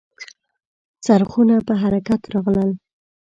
څرخونه 1.05 1.55
په 1.67 1.73
حرکت 1.81 2.21
راغلل. 2.33 2.69